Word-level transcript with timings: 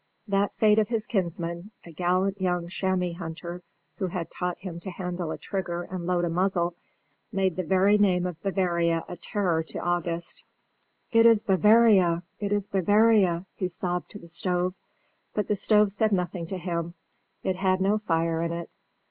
That 0.27 0.55
fate 0.55 0.79
of 0.79 0.87
his 0.87 1.05
kinsman, 1.05 1.69
a 1.85 1.91
gallant 1.91 2.41
young 2.41 2.67
chamois 2.69 3.13
hunter 3.13 3.61
who 3.97 4.07
had 4.07 4.31
taught 4.31 4.57
him 4.57 4.79
to 4.79 4.89
handle 4.89 5.29
a 5.29 5.37
trigger 5.37 5.83
and 5.83 6.07
load 6.07 6.25
a 6.25 6.29
muzzle, 6.31 6.73
made 7.31 7.55
the 7.55 7.61
very 7.63 7.99
name 7.99 8.25
of 8.25 8.41
Bavaria 8.41 9.05
a 9.07 9.15
terror 9.15 9.61
to 9.61 9.77
August. 9.77 10.43
"It 11.11 11.27
is 11.27 11.43
Bavaria! 11.43 12.23
It 12.39 12.51
is 12.51 12.65
Bavaria!" 12.65 13.45
he 13.53 13.67
sobbed 13.67 14.09
to 14.09 14.17
the 14.17 14.27
stove; 14.27 14.73
but 15.35 15.47
the 15.47 15.55
stove 15.55 15.91
said 15.91 16.11
nothing 16.13 16.47
to 16.47 16.57
him; 16.57 16.95
it 17.43 17.57
had 17.57 17.79
no 17.79 17.99
fire 17.99 18.41
in 18.41 18.51
it. 18.51 18.71